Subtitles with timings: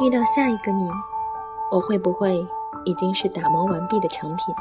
[0.00, 0.90] 遇到下一个你，
[1.70, 2.44] 我会不会
[2.84, 4.54] 已经是打磨完毕的成品？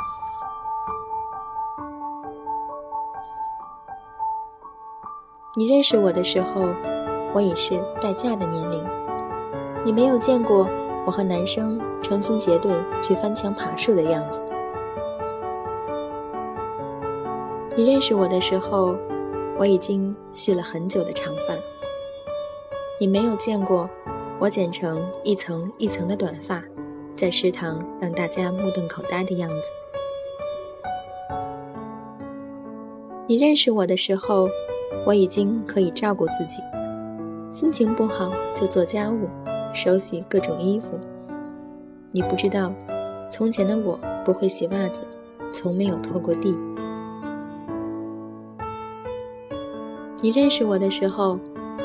[5.56, 6.68] 你认识我的时候，
[7.34, 8.86] 我已是待嫁的年龄。
[9.84, 10.68] 你没有见过
[11.04, 12.72] 我和男生成群结队
[13.02, 14.40] 去翻墙爬树的样子。
[17.76, 18.96] 你认识我的时候，
[19.58, 21.56] 我已经蓄了很久的长发。
[23.00, 23.90] 你没有见过
[24.40, 26.62] 我剪成一层一层的短发，
[27.16, 29.70] 在食堂让大家目瞪口呆的样子。
[33.26, 34.50] 你认识我的时候，
[35.06, 36.62] 我已经可以照顾自己，
[37.52, 39.30] 心情不好就做家务，
[39.74, 41.00] 手洗各种衣服。
[42.12, 42.74] 你不知道，
[43.32, 45.04] 从前的我不会洗袜子，
[45.54, 46.58] 从没有拖过地。
[50.20, 51.40] 你认识我的时候，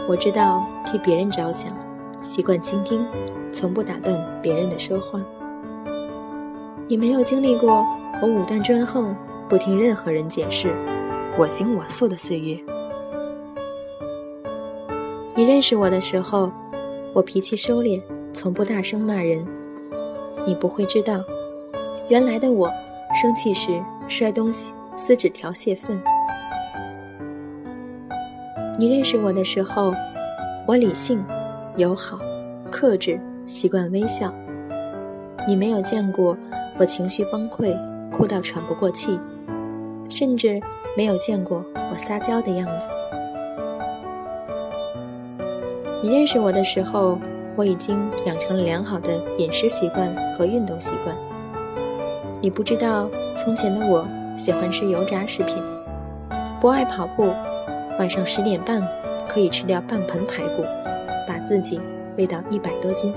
[0.08, 1.70] 我知道替别人着想，
[2.20, 3.04] 习惯倾听，
[3.52, 5.20] 从不打断别人的说话。
[6.86, 7.84] 你没有经历过
[8.22, 9.14] 我武断专横，
[9.48, 10.74] 不听任何人解释，
[11.38, 12.58] 我行我素的岁月。
[15.34, 16.50] 你认识我的时候，
[17.14, 18.00] 我脾气收敛，
[18.32, 19.46] 从不大声骂人。
[20.46, 21.22] 你不会知道，
[22.08, 22.70] 原来的我
[23.20, 26.00] 生气时摔东西、撕纸条泄愤。
[28.78, 29.92] 你认识我的时候，
[30.66, 31.22] 我理性、
[31.78, 32.18] 友好、
[32.72, 34.34] 克制，习惯微笑。
[35.46, 36.36] 你没有见过
[36.76, 37.72] 我情绪崩溃、
[38.10, 39.16] 哭到喘不过气，
[40.10, 40.60] 甚至
[40.96, 42.88] 没有见过我撒娇的样子。
[46.02, 47.16] 你认识我的时候，
[47.54, 51.14] 我已经养成了良好的饮食习惯和运动习惯。
[52.40, 54.04] 你不知道，从前的我
[54.36, 55.62] 喜欢吃油炸食品，
[56.60, 57.32] 不爱跑步。
[58.00, 58.82] 晚上十点半
[59.28, 60.64] 可以吃掉半盆排骨，
[61.28, 61.78] 把自己
[62.16, 63.14] 喂到一百多斤。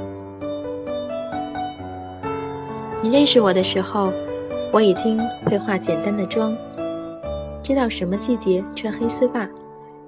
[3.01, 4.11] 你认识我的时候，
[4.73, 6.55] 我已经会化简单的妆，
[7.63, 9.47] 知道什么季节穿黑丝袜，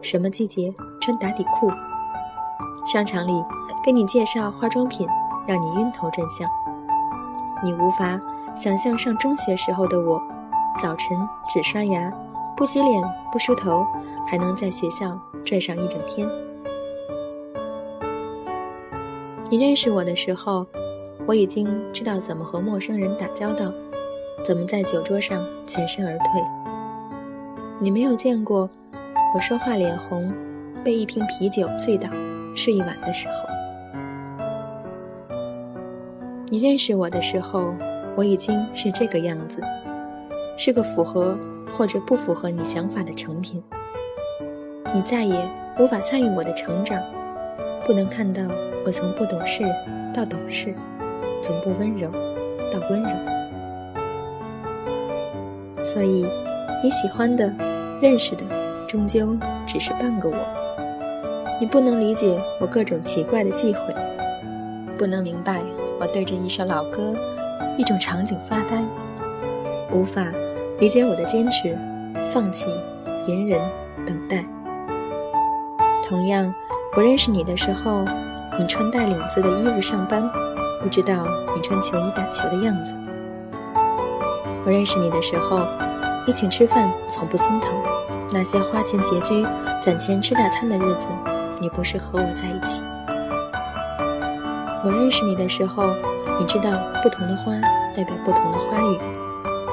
[0.01, 1.71] 什么季节穿打底裤。
[2.85, 3.31] 商场里
[3.85, 5.07] 跟你介绍化妆品，
[5.47, 6.47] 让你晕头转向。
[7.63, 8.19] 你无法
[8.55, 10.21] 想象上中学时候的我，
[10.81, 12.11] 早晨只刷牙，
[12.57, 13.85] 不洗脸，不梳头。
[14.25, 16.27] 还能在学校转上一整天。
[19.53, 20.65] 你认识我的时候，
[21.27, 23.71] 我已经知道怎么和陌生人打交道，
[24.43, 26.41] 怎么在酒桌上全身而退。
[27.79, 28.67] 你没有见过
[29.35, 30.33] 我说话脸红，
[30.83, 32.09] 被一瓶啤酒醉倒
[32.55, 33.35] 睡一晚的时候。
[36.47, 37.75] 你认识我的时候，
[38.15, 39.61] 我已经是这个样子，
[40.57, 41.37] 是个符合
[41.77, 43.63] 或者不符合你想法的成品。
[44.95, 45.47] 你再也
[45.77, 46.99] 无法参与我的成长，
[47.85, 48.41] 不能看到
[48.85, 49.63] 我从不懂事
[50.13, 50.73] 到懂事，
[51.41, 52.09] 从不温柔
[52.71, 53.09] 到温柔。
[55.83, 56.27] 所以，
[56.83, 57.51] 你喜欢的、
[58.01, 58.43] 认识的，
[58.87, 60.35] 终究只是半个我。
[61.59, 63.93] 你不能理解我各种奇怪的忌讳，
[64.97, 65.61] 不能明白
[65.99, 67.15] 我对着一首老歌、
[67.77, 68.83] 一种场景发呆，
[69.91, 70.25] 无法
[70.79, 71.77] 理解我的坚持、
[72.31, 72.69] 放弃、
[73.27, 73.61] 隐忍、
[74.05, 74.43] 等待。
[76.05, 76.53] 同样，
[76.91, 78.03] 不认识你的时候，
[78.59, 80.29] 你穿带领子的衣服上班，
[80.81, 81.25] 不知道
[81.55, 82.93] 你穿球衣打球的样子。
[84.63, 85.61] 我认识你的时候，
[86.27, 87.73] 你请吃饭从不心疼，
[88.31, 89.45] 那些花钱拮据、
[89.81, 91.07] 攒钱吃大餐的日子，
[91.59, 92.81] 你不是和我在一起。
[94.85, 95.87] 我认识你的时候，
[96.39, 96.69] 你知道
[97.01, 97.53] 不同的花
[97.95, 98.99] 代表不同的花语，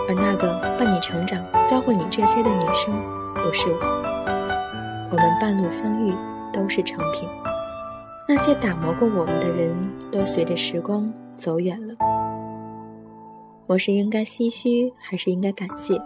[0.08, 0.48] 而那个
[0.78, 1.38] 伴你成长、
[1.68, 2.94] 教会你这些的女生，
[3.34, 3.78] 不是我。
[5.12, 6.14] 我们半路相遇，
[6.50, 7.28] 都是成品。
[8.32, 9.76] 那些打磨过我们的人，
[10.08, 11.92] 都随着时光走远了。
[13.66, 16.00] 我是应该唏嘘，还是应该感谢？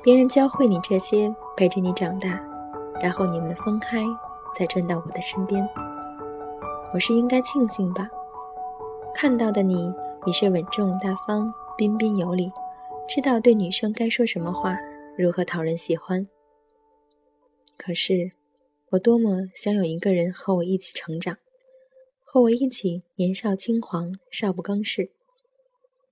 [0.00, 2.40] 别人教会你这些，陪着你长大，
[3.02, 4.04] 然后你们分开，
[4.54, 5.68] 再转到我的身边。
[6.92, 8.08] 我是应该庆幸吧？
[9.12, 9.92] 看到的你，
[10.24, 12.48] 你是稳重大方、彬彬有礼，
[13.08, 14.76] 知道对女生该说什么话，
[15.18, 16.28] 如何讨人喜欢。
[17.76, 18.30] 可是，
[18.94, 21.38] 我多么想有一个人和我一起成长，
[22.22, 25.10] 和我一起年少轻狂、少不更事，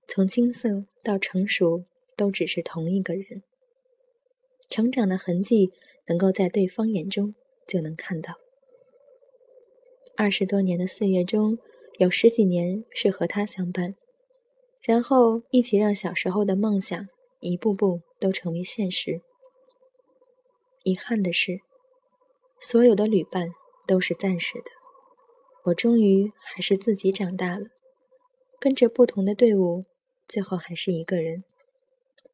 [0.05, 1.85] 从青涩到成熟，
[2.17, 3.41] 都只是同一个人。
[4.69, 5.71] 成长的痕迹
[6.07, 7.35] 能够在对方眼中
[7.65, 8.35] 就能看到。
[10.17, 11.59] 二十多年的岁月中，
[11.99, 13.95] 有十几年是和他相伴，
[14.81, 17.07] 然后一起让小时候的梦想
[17.39, 19.21] 一步步都成为现实。
[20.83, 21.61] 遗憾的是，
[22.63, 23.53] 所有的旅伴
[23.85, 24.71] 都是暂时的。
[25.65, 27.67] 我终于还是自己长大了，
[28.57, 29.83] 跟着不同的队伍，
[30.29, 31.43] 最后还是一个人，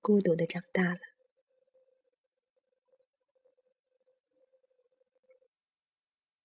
[0.01, 0.99] 孤独的长大了。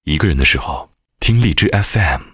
[0.05, 0.89] 一个人的时候，
[1.21, 2.34] 听荔枝 FM。